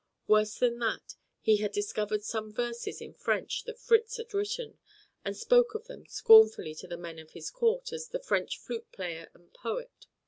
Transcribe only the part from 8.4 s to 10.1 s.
flute player and poet."